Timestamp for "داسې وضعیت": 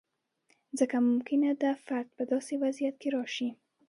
2.31-2.95